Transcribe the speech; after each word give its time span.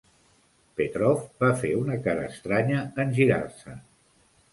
Petrov 0.79 1.19
va 1.43 1.49
fer 1.63 1.73
una 1.79 1.97
cara 2.07 2.23
estranya 2.29 2.81
en 3.05 3.13
girar-se. 3.19 3.75